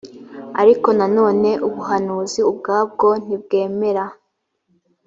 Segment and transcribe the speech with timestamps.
[0.61, 4.03] ariko nanone ubuhanuzi ubwabwo ntibwemera